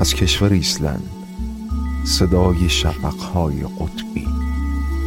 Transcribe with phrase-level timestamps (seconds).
[0.00, 1.08] از کشور ایسلند
[2.04, 4.28] صدای شفقهای قطبی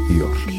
[0.10, 0.59] یورک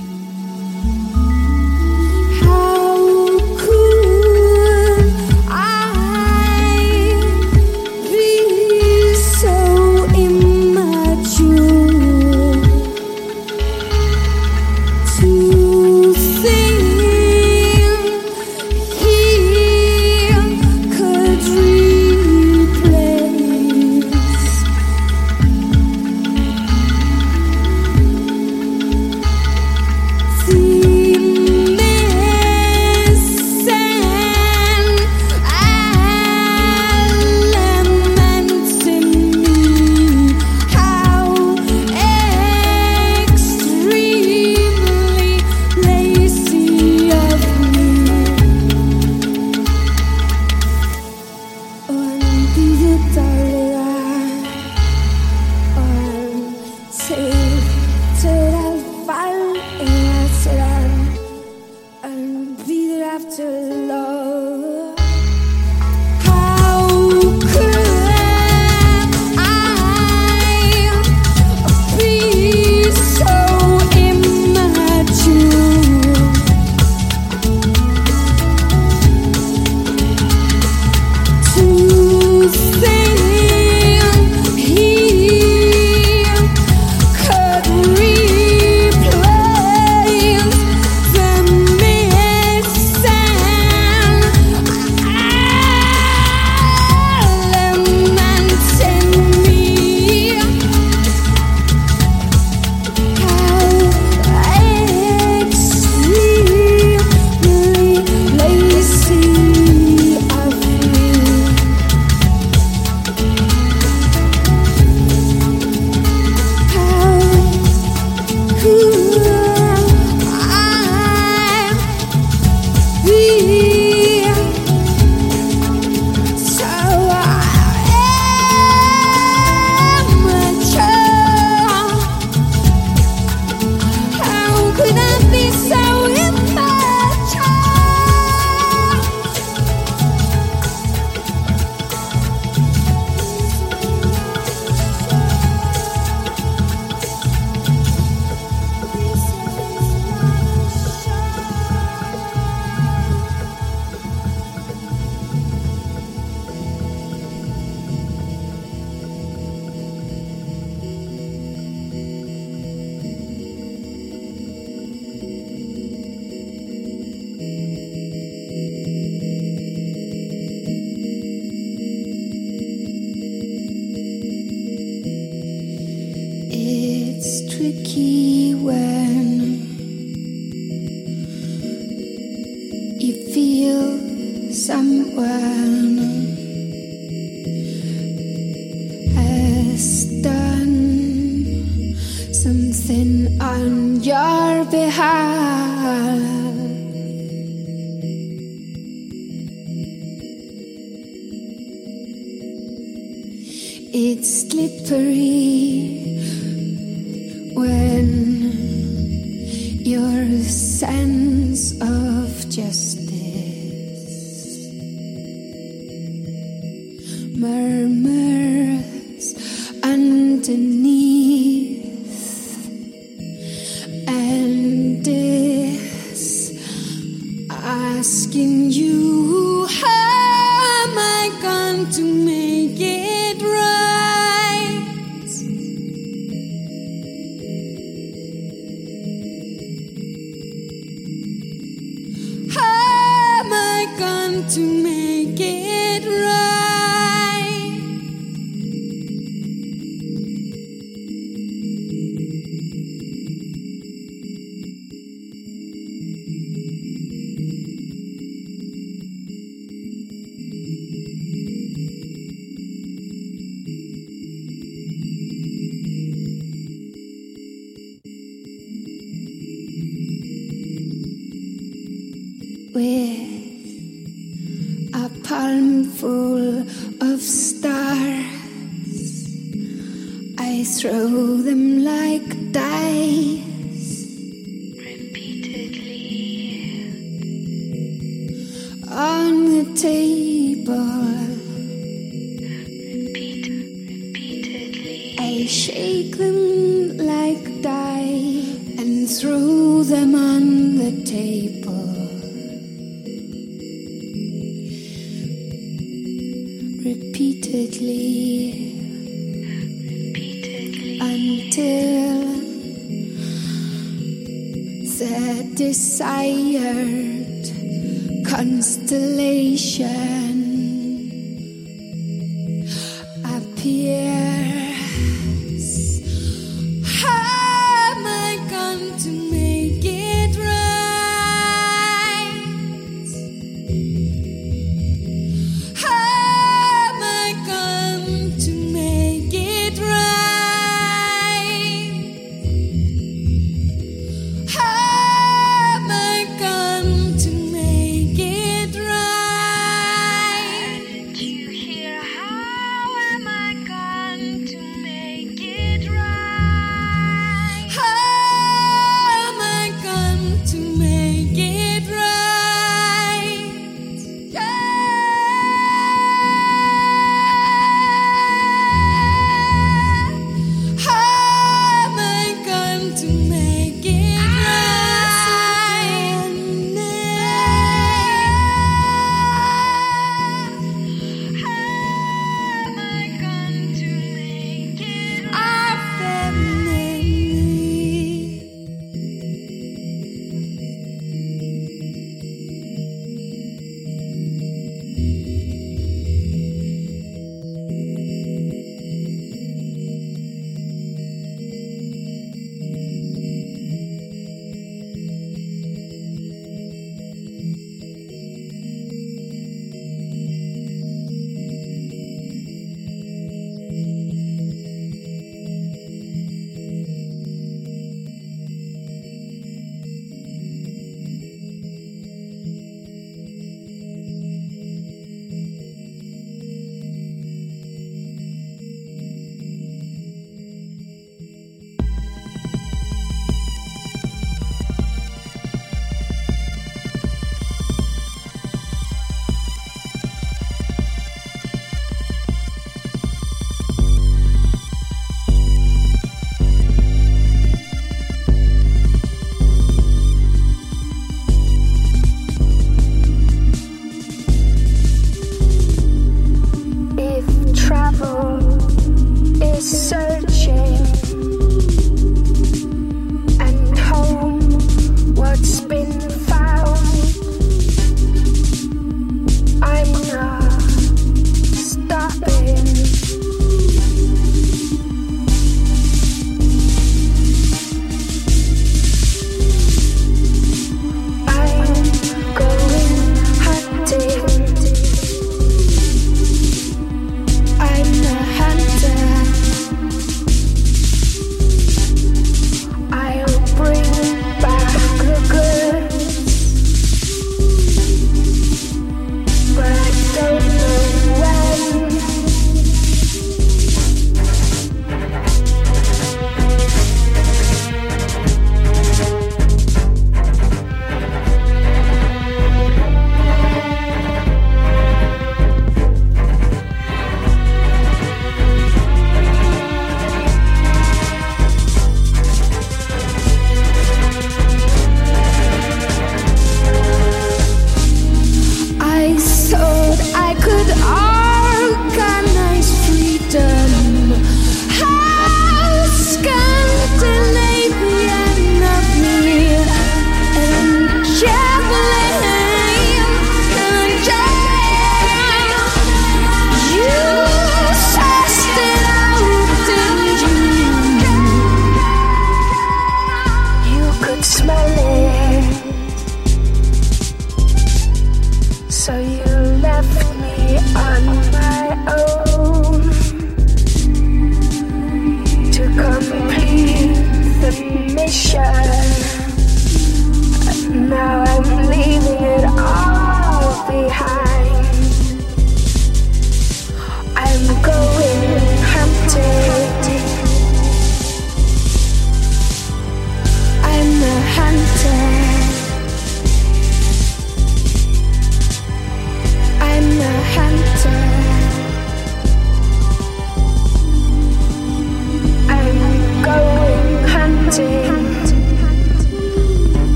[280.80, 281.79] throw them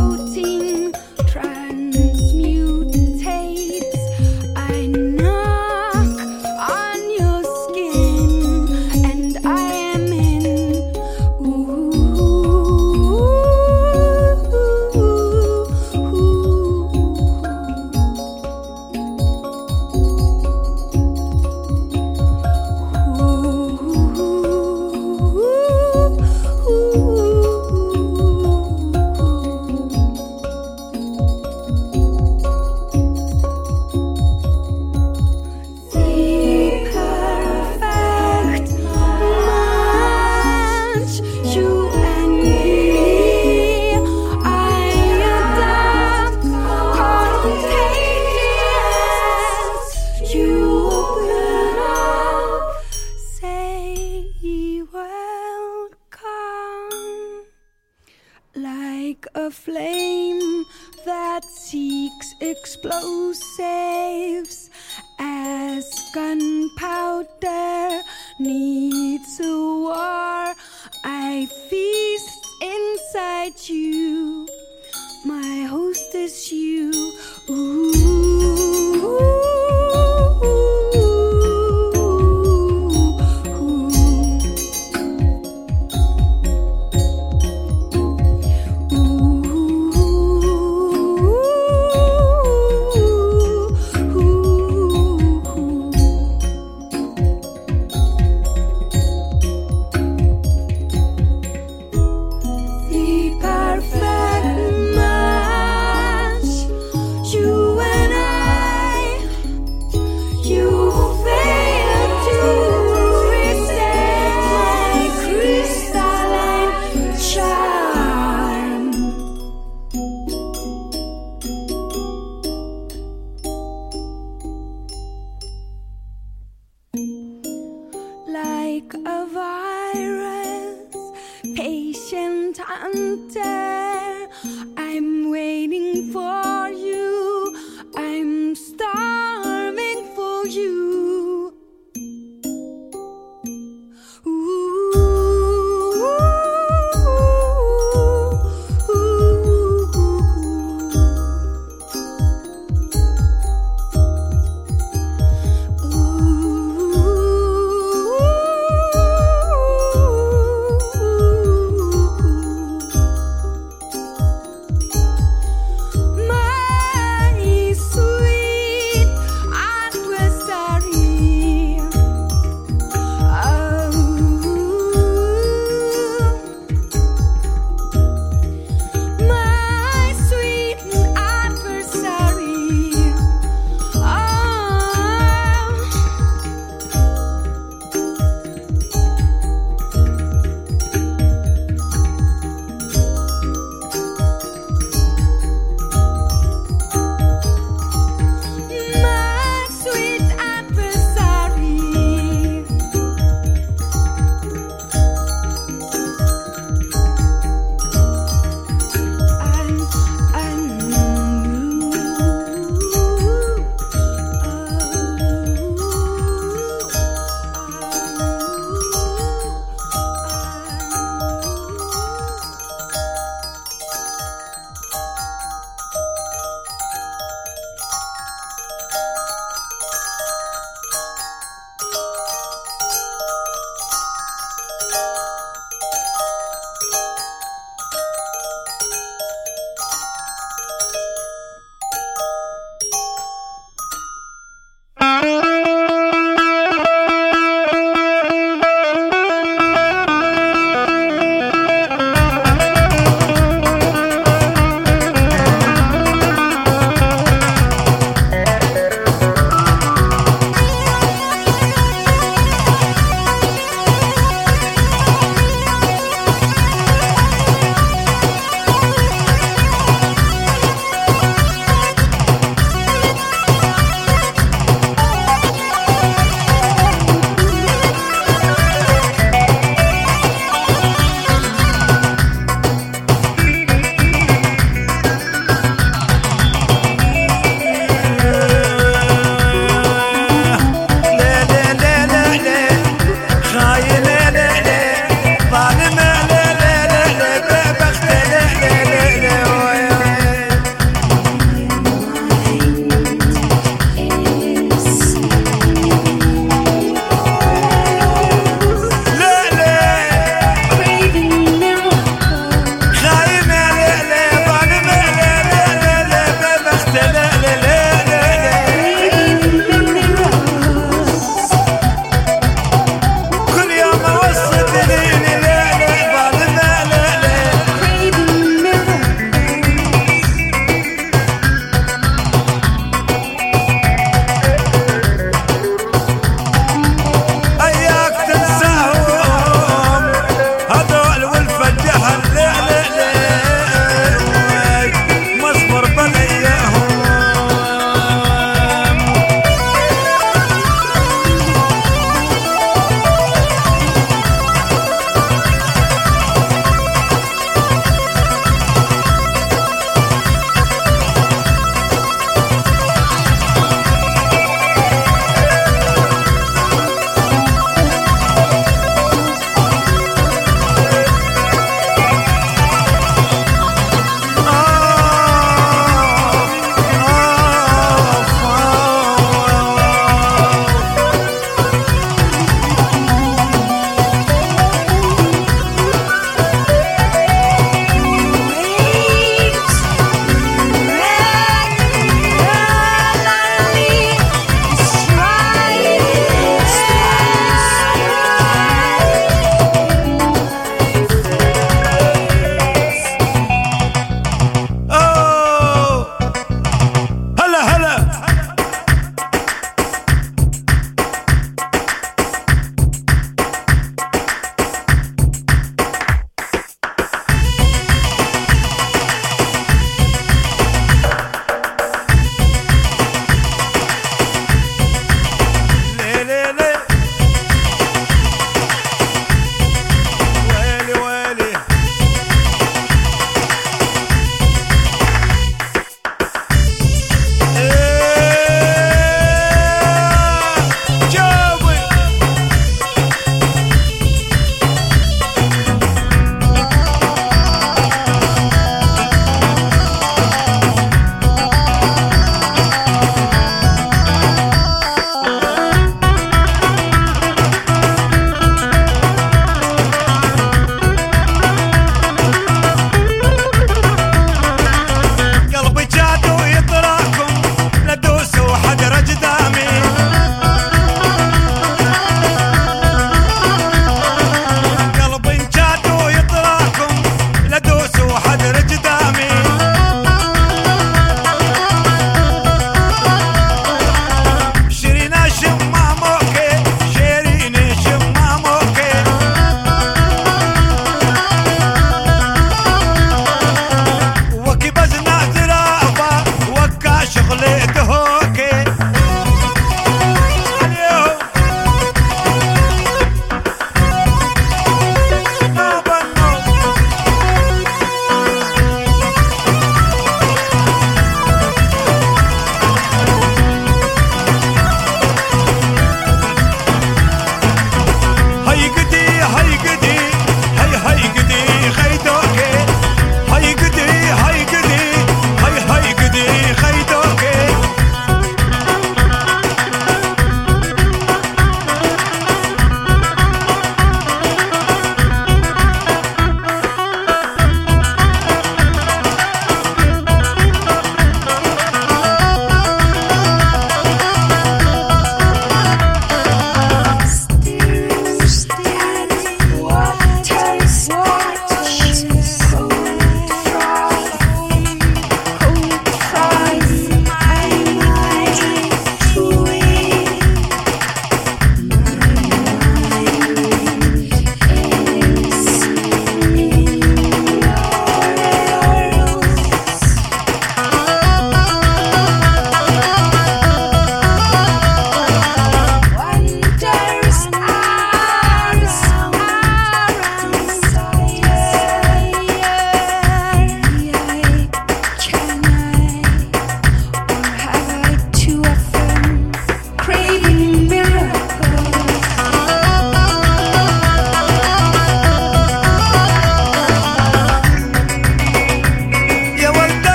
[0.00, 0.49] OT.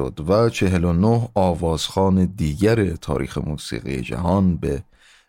[0.00, 4.82] اپیزود و 49 آوازخان دیگر تاریخ موسیقی جهان به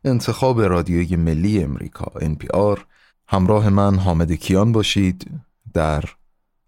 [0.03, 2.79] انتخاب رادیوی ملی امریکا NPR
[3.27, 5.31] همراه من حامد کیان باشید
[5.73, 6.03] در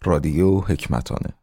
[0.03, 1.33] رادیو حکمتانه.